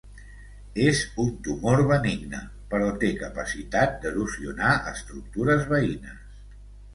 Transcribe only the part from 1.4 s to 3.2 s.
tumor benigne però té